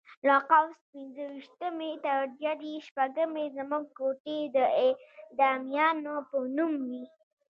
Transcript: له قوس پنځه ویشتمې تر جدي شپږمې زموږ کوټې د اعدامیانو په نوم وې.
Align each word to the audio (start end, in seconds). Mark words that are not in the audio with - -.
له 0.27 0.35
قوس 0.51 0.77
پنځه 0.91 1.23
ویشتمې 1.31 1.91
تر 2.05 2.19
جدي 2.41 2.75
شپږمې 2.87 3.45
زموږ 3.57 3.85
کوټې 3.97 4.39
د 4.55 4.57
اعدامیانو 4.83 6.15
په 6.29 6.37
نوم 6.55 6.73
وې. 6.89 7.03